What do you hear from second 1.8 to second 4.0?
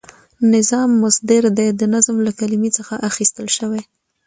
نظم له کلمی څخه اخیستل شوی،